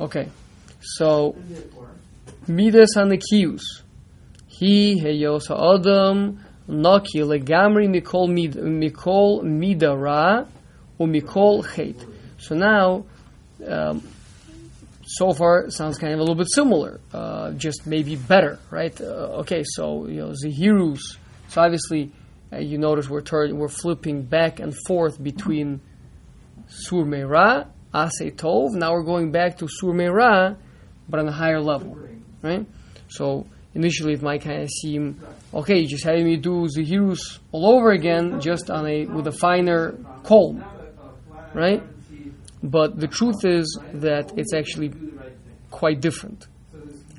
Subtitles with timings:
[0.00, 0.28] Okay,
[0.80, 1.34] so
[2.46, 3.82] midas hanekius.
[4.46, 6.38] He heyos ha'adam
[6.68, 10.46] naki legamri mikol mid mikol midara
[11.00, 11.96] umikol chet.
[12.38, 13.06] So now,
[13.66, 14.06] um,
[15.04, 18.98] so far sounds kind of a little bit similar, uh, just maybe better, right?
[19.00, 21.16] Uh, okay, so you know zehirus.
[21.48, 22.12] So obviously,
[22.52, 25.80] uh, you notice we're we're flipping back and forth between
[26.68, 27.04] sur
[27.94, 28.72] ase tov.
[28.72, 30.56] Now we're going back to sur meira,
[31.08, 31.98] but on a higher level,
[32.42, 32.66] right?
[33.08, 35.20] So initially it might kind of seem
[35.52, 39.94] okay, just having me do zehirus all over again, just on a with a finer
[40.24, 40.64] comb,
[41.54, 41.82] right?
[42.62, 44.92] But the truth is that it's actually
[45.70, 46.46] quite different.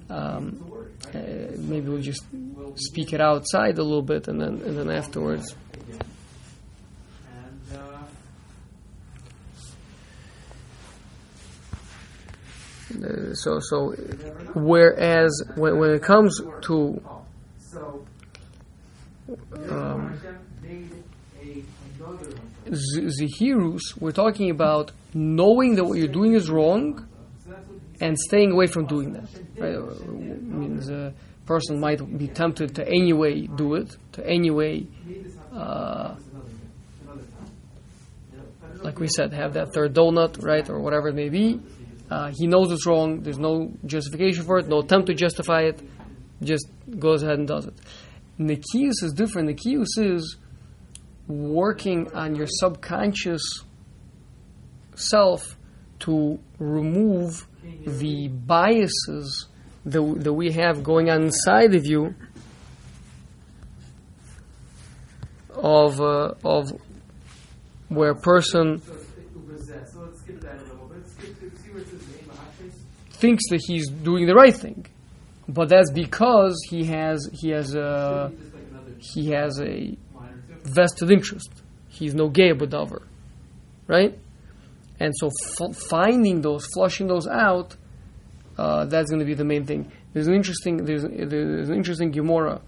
[0.09, 0.65] Um,
[1.13, 1.19] uh,
[1.57, 2.25] maybe we'll just
[2.75, 5.55] speak it outside a little bit, and then and then afterwards.
[13.33, 13.91] So so,
[14.53, 17.01] whereas when, when it comes to
[19.69, 20.19] um,
[22.67, 27.07] zihirus, we're talking about knowing that what you're doing is wrong
[28.01, 29.29] and staying away from doing that.
[29.57, 29.75] Right?
[29.75, 31.13] Uh, means a
[31.45, 34.85] person might be tempted to anyway do it, to anyway,
[35.53, 36.15] uh,
[38.81, 41.59] like we said, have that third donut, right, or whatever it may be.
[42.09, 43.21] Uh, he knows it's wrong.
[43.21, 45.81] There's no justification for it, no attempt to justify it.
[46.41, 47.73] Just goes ahead and does it.
[48.39, 49.49] Nikius is different.
[49.49, 50.37] Nikius is
[51.27, 53.63] working on your subconscious
[54.95, 55.57] self
[55.99, 57.45] to remove
[57.85, 59.47] the biases
[59.85, 62.15] that, that we have going on inside of you
[65.53, 66.71] of uh, of
[67.89, 68.81] where a person
[73.21, 74.85] thinks that he's doing the right thing,
[75.47, 78.31] but that's because he has he has a
[78.99, 79.97] he has a
[80.63, 81.51] vested interest.
[81.87, 83.03] He's noge'a badavar,
[83.87, 84.17] right?
[84.99, 87.75] And so f- finding those, flushing those out,
[88.57, 89.91] uh, that's going to be the main thing.
[90.13, 92.61] There's an interesting there's, there's an interesting Gemara.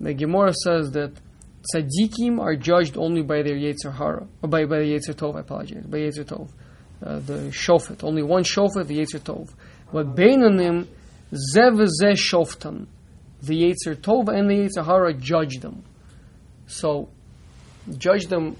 [0.00, 1.12] The Gemara says that
[1.74, 5.36] tzaddikim are judged only by their yetzer hara, or by by the yetzer tov.
[5.36, 6.50] I apologize, by yetzer tov,
[7.04, 8.02] uh, the shofet.
[8.04, 9.50] Only one shofet, the yetzer tov.
[11.32, 12.86] Zev zeh shoftan,
[13.42, 15.82] the yetzer tov and the yetzer hara judge them.
[16.66, 17.08] So
[17.96, 18.56] judge them.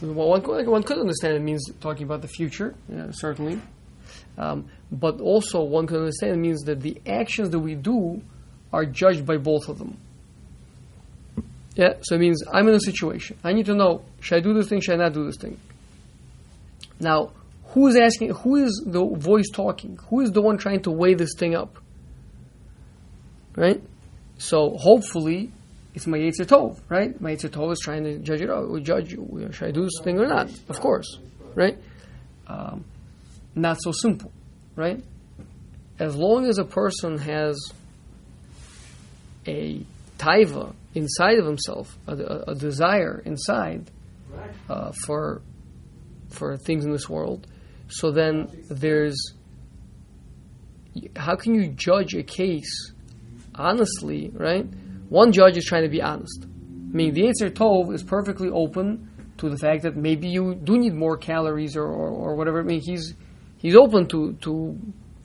[0.00, 3.60] Well, one, could- one could understand it means talking about the future, yeah, certainly.
[4.38, 8.22] Um, but also, one could understand it means that the actions that we do
[8.72, 9.98] are judged by both of them.
[11.76, 13.38] Yeah, so it means I'm in a situation.
[13.44, 15.58] I need to know should I do this thing, should I not do this thing?
[16.98, 17.32] Now,
[17.70, 19.98] who is asking, who is the voice talking?
[20.08, 21.78] Who is the one trying to weigh this thing up?
[23.56, 23.82] Right?
[24.38, 25.52] So, hopefully,
[25.94, 27.20] it's my Yetzer Tov, right?
[27.20, 29.48] My Yetzer Tov is trying to judge it out, or judge, you.
[29.52, 30.50] should I do this thing or not?
[30.68, 31.18] Of course,
[31.54, 31.78] right?
[32.46, 32.84] Um,
[33.54, 34.32] not so simple,
[34.76, 35.02] right?
[35.98, 37.56] As long as a person has
[39.46, 39.84] a
[40.18, 43.90] taiva inside of himself, a, a, a desire inside
[44.68, 45.42] uh, for
[46.30, 47.46] for things in this world,
[47.90, 49.34] so then there's
[51.16, 52.92] how can you judge a case
[53.54, 54.66] honestly, right?
[55.08, 56.44] One judge is trying to be honest.
[56.44, 59.08] I mean, the Yetzer Tov is perfectly open
[59.38, 62.60] to the fact that maybe you do need more calories or, or, or whatever.
[62.60, 63.14] I mean, he's
[63.58, 64.76] he's open to to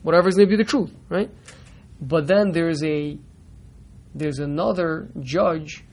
[0.04, 1.30] whatever is going to be the truth, right?
[2.02, 3.18] But then there's a
[4.14, 5.84] there's another judge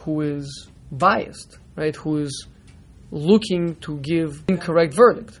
[0.00, 1.94] who is biased, right?
[1.96, 2.46] Who is
[3.10, 5.40] looking to give incorrect verdict,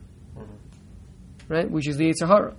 [1.48, 1.70] right?
[1.70, 2.54] Which is the Yetzer Hara.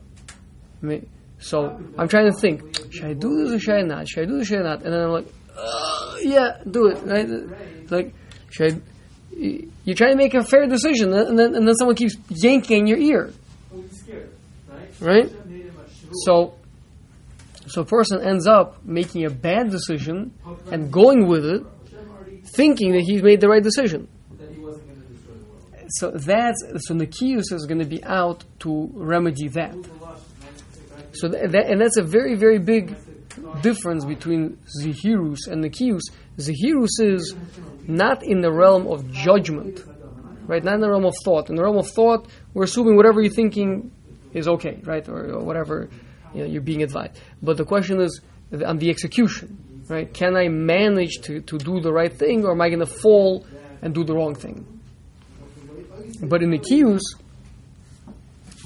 [0.82, 2.62] I mean, so I'm trying to think:
[2.92, 4.08] should I do this or should I not?
[4.08, 4.84] Should I do this or should I not?
[4.84, 5.28] And then I'm like,
[5.58, 7.28] uh, yeah, do it, right?
[7.92, 8.14] Like,
[8.50, 8.82] should I?
[9.86, 12.88] You try to make a fair decision, and then and then someone keeps yanking in
[12.88, 13.34] your ear,
[15.00, 15.32] right?
[16.26, 16.56] So,
[17.68, 20.34] so a person ends up making a bad decision
[20.72, 21.64] and going with it,
[22.56, 24.08] thinking that he's made the right decision.
[25.90, 29.76] So that's so Nikius is going to be out to remedy that.
[31.14, 32.96] So that, that and that's a very very big
[33.62, 36.02] difference between Zihirus and Nikius.
[36.38, 37.36] Zihirus is
[37.88, 39.84] not in the realm of judgment,
[40.46, 40.64] right?
[40.64, 41.50] Not in the realm of thought.
[41.50, 43.92] In the realm of thought, we're assuming whatever you're thinking
[44.34, 45.90] is okay, right, or, or whatever
[46.34, 47.20] you know, you're being advised.
[47.42, 48.22] But the question is
[48.66, 50.12] on the execution, right?
[50.14, 53.46] Can I manage to, to do the right thing, or am I going to fall
[53.82, 54.79] and do the wrong thing?
[56.22, 57.02] But in the Kiyus,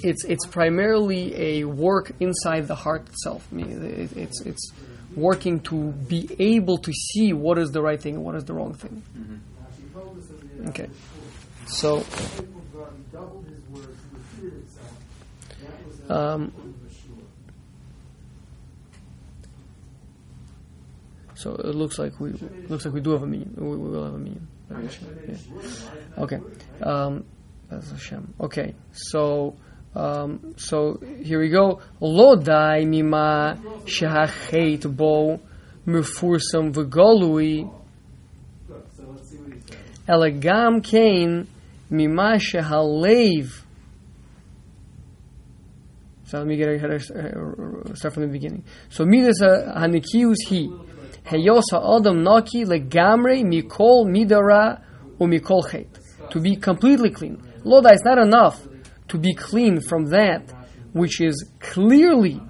[0.03, 3.47] it's it's primarily a work inside the heart itself.
[3.51, 4.71] I mean, it, it's it's
[5.15, 8.53] working to be able to see what is the right thing and what is the
[8.53, 9.03] wrong thing.
[10.67, 10.89] Okay,
[11.67, 12.05] so.
[16.09, 16.51] Um,
[21.35, 22.33] so it looks like we
[22.67, 23.53] looks like we do have a minyan.
[23.55, 24.47] We, we will have a minyan.
[24.69, 25.37] Yeah.
[26.17, 26.39] Okay.
[26.81, 27.25] Um,
[27.81, 28.33] Hashem.
[28.39, 29.55] Okay, so
[29.95, 31.79] um, so here we go.
[31.99, 35.39] Lo dai mima shehachet bo
[35.85, 37.69] mefursam v'golui
[40.07, 41.47] elegam kain
[41.89, 43.61] mima shehalev.
[46.25, 46.99] So let me get uh,
[47.93, 48.63] start from the beginning.
[48.89, 50.71] So midas hanikius he
[51.25, 54.81] heyos ha'adam naki legamrei mikol midara
[55.19, 55.99] umikol chet
[56.31, 57.39] to be completely clean.
[57.63, 58.67] Loda, is not enough
[59.09, 60.51] to be clean from that
[60.93, 62.41] which is clearly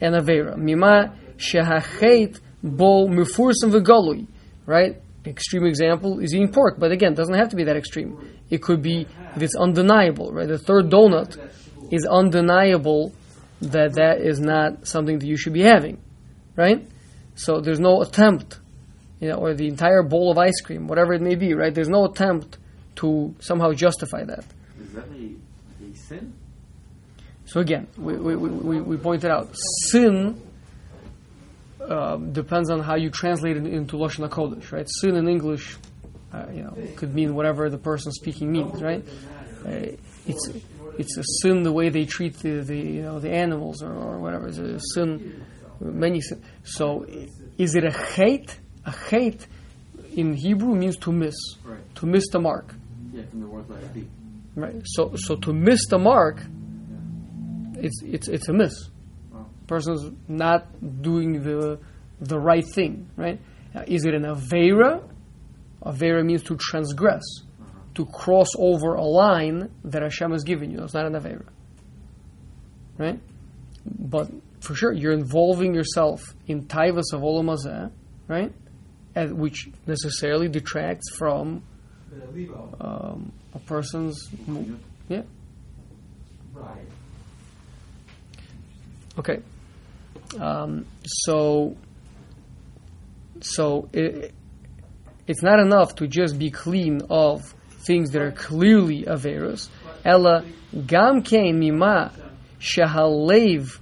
[0.00, 0.56] an avera.
[0.56, 4.26] Mima shehachet bo mufursim v'galui.
[4.66, 5.02] Right?
[5.24, 8.18] Extreme example is eating pork, but again, it doesn't have to be that extreme.
[8.50, 9.06] It could be
[9.36, 10.48] if it's undeniable, right?
[10.48, 11.38] The third donut
[11.92, 13.12] is undeniable
[13.60, 16.00] that that is not something that you should be having,
[16.56, 16.86] right?
[17.36, 18.58] So there's no attempt,
[19.20, 21.72] you know, or the entire bowl of ice cream, whatever it may be, right?
[21.72, 22.58] There's no attempt
[22.96, 24.44] to somehow justify that.
[24.80, 25.34] Is that a,
[25.90, 26.32] a sin?
[27.44, 29.54] So again, we, we, we, we pointed out
[29.90, 30.40] sin
[31.80, 34.86] uh, depends on how you translate it into Lashon HaKodesh, right?
[35.00, 35.76] Sin in English,
[36.32, 39.04] uh, you know, could mean whatever the person speaking means, right?
[39.66, 39.96] Uh,
[40.26, 40.48] it's
[40.98, 44.18] it's a sin the way they treat the, the you know the animals or, or
[44.20, 44.48] whatever.
[44.48, 45.44] It's a sin,
[45.80, 46.42] many sin.
[46.64, 47.04] So,
[47.58, 48.56] is it a chet?
[48.84, 49.46] A chet
[50.14, 51.34] in Hebrew means to miss,
[51.64, 51.94] Right.
[51.96, 52.74] to miss the mark,
[53.32, 54.06] from the word like be.
[54.54, 54.74] right?
[54.84, 56.42] So, so to miss the mark,
[57.76, 58.90] it's it's it's a miss.
[59.32, 59.46] Wow.
[59.66, 61.80] Person's not doing the
[62.20, 63.40] the right thing, right?
[63.74, 65.02] Now, is it an avera?
[65.82, 67.78] Avera means to transgress, uh-huh.
[67.94, 70.82] to cross over a line that Hashem has given you.
[70.82, 71.48] It's not an avera,
[72.98, 73.18] right?
[73.86, 74.30] But
[74.60, 77.90] for sure, you're involving yourself in taivas of olam hazeh,
[78.28, 78.52] right?
[79.14, 81.62] And which necessarily detracts from
[82.80, 84.28] um, a person's
[85.08, 85.22] yeah.
[89.18, 89.40] Okay.
[90.40, 91.76] Um, so,
[93.40, 94.32] so it,
[95.26, 97.42] it's not enough to just be clean of
[97.84, 99.68] things that are clearly a averus.
[100.04, 100.44] Ella
[100.86, 102.12] gam kein mima
[102.58, 103.78] shahalev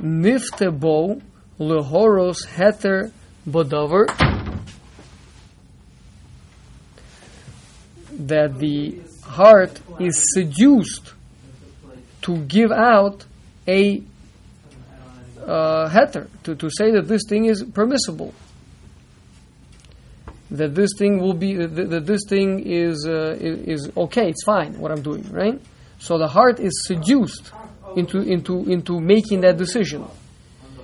[0.00, 1.22] niftebo
[1.58, 3.12] lehoros heter
[3.48, 4.35] bodover
[8.28, 11.12] that the heart is seduced
[12.22, 13.24] to give out
[13.68, 14.02] a
[15.44, 18.34] uh, heter, to, to say that this thing is permissible,
[20.50, 24.44] that this thing will be, that, that this thing is, uh, is, is okay, it's
[24.44, 25.60] fine, what I'm doing, right?
[25.98, 27.52] So the heart is seduced
[27.96, 30.04] into, into, into making that decision.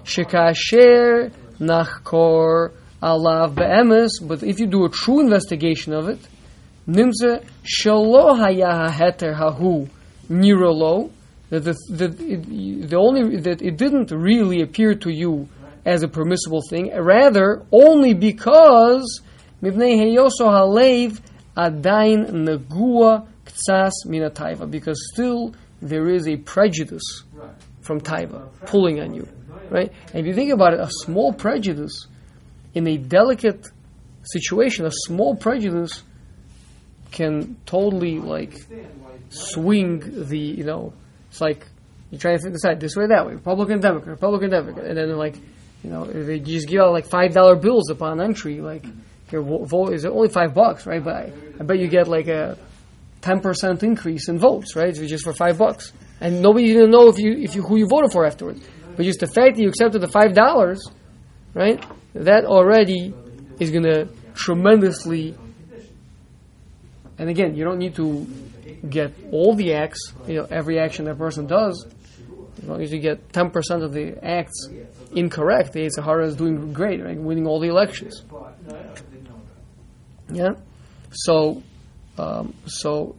[0.05, 2.73] Shekasher nachkor
[3.03, 6.21] alav be'emes, but if you do a true investigation of it,
[6.87, 9.89] nimze shelo haya heter hahu
[10.31, 11.11] nirolo,
[11.51, 15.49] that the, it, the only that it didn't really appear to you
[15.85, 19.21] as a permissible thing, rather only because
[19.63, 21.21] mivnei heyoso halev
[21.57, 27.25] adain negua ktsas mina taiva, because still there is a prejudice
[27.81, 29.29] from taiva pulling on you,
[29.71, 29.93] right?
[30.15, 32.07] And if you think about it, a small prejudice
[32.75, 33.67] in a delicate
[34.23, 36.03] situation, a small prejudice
[37.13, 38.55] can totally like
[39.29, 40.93] swing the you know
[41.31, 41.67] it's like
[42.11, 45.37] you try to decide this way that way Republican Democrat Republican Democrat and then like
[45.85, 48.85] you know they just give out like five dollar bills upon entry like
[49.31, 51.03] your vote is only five bucks right?
[51.03, 52.59] But I, I bet you get like a
[53.21, 54.89] ten percent increase in votes right?
[54.89, 55.93] It's just for five bucks.
[56.21, 58.63] And nobody even know if you if you who you voted for afterwards.
[58.97, 60.87] But just the fact that you accepted the five dollars
[61.55, 61.83] right
[62.15, 63.15] that already
[63.59, 65.35] is going to tremendously
[67.23, 68.27] and again, you don't need to
[68.89, 71.87] get all the acts, you know, every action that person does.
[72.59, 74.69] As long as you get 10% of the acts
[75.15, 77.17] incorrect, the Yetzer Hara is doing great, right?
[77.17, 78.25] Winning all the elections.
[80.33, 80.55] Yeah?
[81.13, 81.63] So,
[82.19, 83.15] um, so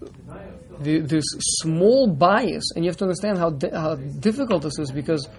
[0.82, 1.24] the, this
[1.62, 5.30] small bias, and you have to understand how, di- how difficult this is because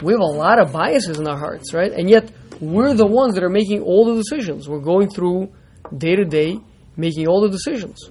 [0.00, 1.90] we have a lot of biases in our hearts, right?
[1.90, 4.68] And yet, we're the ones that are making all the decisions.
[4.68, 5.52] We're going through
[5.98, 6.60] day to day
[6.96, 8.10] making all the decisions.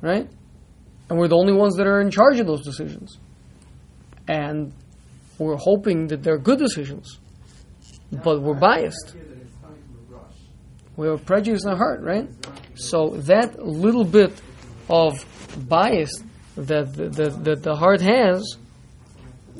[0.00, 0.28] right?
[1.08, 3.18] And we're the only ones that are in charge of those decisions.
[4.28, 4.72] And
[5.38, 7.18] we're hoping that they're good decisions.
[8.10, 9.16] But we're biased.
[10.96, 12.28] We have prejudice in our heart, right?
[12.74, 14.32] So that little bit
[14.88, 15.12] of
[15.68, 16.10] bias
[16.56, 18.56] that the, that, the heart has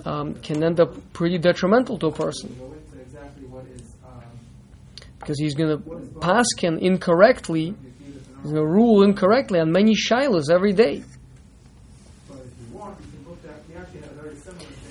[0.05, 2.72] um, can end up pretty detrimental to a person
[5.23, 5.83] because he's going to
[6.19, 7.75] paskin incorrectly,
[8.43, 11.05] he's going to rule incorrectly on many shilas every day.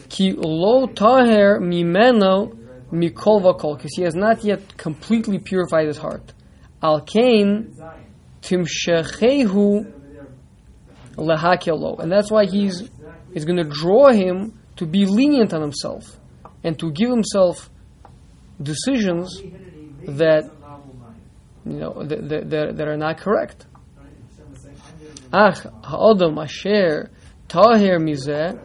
[0.08, 2.58] Ki lo taher mimeno
[2.92, 6.34] mikol vakol, because he has not yet completely purified his heart.
[6.82, 7.76] Al kain
[8.42, 9.94] timshechehu
[11.16, 12.90] lehakelo, and that's why he's
[13.34, 16.18] is going to draw him to be lenient on himself
[16.64, 17.70] and to give himself
[18.62, 19.42] decisions
[20.08, 20.50] that
[21.65, 23.65] you know that, that, that, are not correct.
[25.31, 27.10] Ach ha'odam asher
[27.48, 28.60] tahir mizeh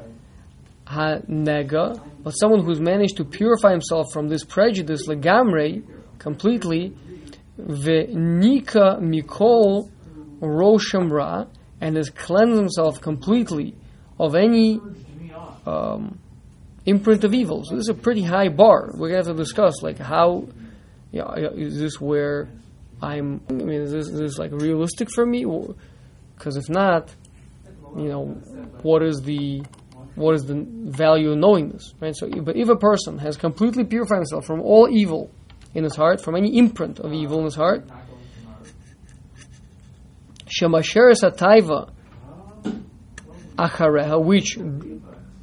[0.86, 5.82] ha-nega, but someone who's managed to purify himself from this prejudice legamre
[6.18, 6.94] completely
[7.58, 9.90] ve'nika mikol
[10.40, 11.46] rosham ra
[11.80, 13.74] and has cleansed himself completely
[14.18, 14.80] of any
[15.66, 16.18] um,
[16.86, 17.64] imprint of evil.
[17.64, 18.92] So this is a pretty high bar.
[18.94, 20.48] We're going to have to discuss like how
[21.18, 22.48] know, is this where
[23.02, 23.40] I'm?
[23.48, 25.44] I mean, is this, is this like realistic for me?
[26.34, 27.14] Because if not,
[27.96, 28.26] you know,
[28.82, 29.62] what is the
[30.14, 32.16] what is the value of knowing this, right?
[32.16, 35.30] So, but if a person has completely purified himself from all evil
[35.74, 37.84] in his heart, from any imprint of evil in his heart,
[40.46, 41.90] shemasher sataiva
[43.58, 44.58] achareha, which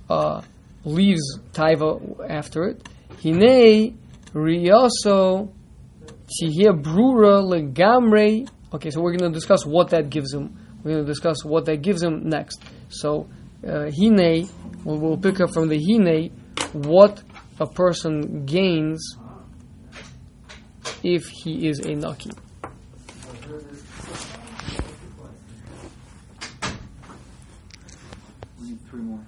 [0.09, 0.41] uh,
[0.85, 2.87] leaves taiva after it,
[3.21, 3.97] hine
[4.33, 5.51] riyaso
[6.27, 8.47] Sihia brura legamre.
[8.73, 10.57] Okay, so we're going to discuss what that gives him.
[10.83, 12.61] We're going to discuss what that gives him next.
[12.89, 13.27] So,
[13.65, 14.49] uh, hine,
[14.83, 16.31] we'll, we'll pick up from the hine
[16.73, 17.21] what
[17.59, 19.15] a person gains
[21.03, 22.31] if he is a naki.
[28.89, 29.25] Three more.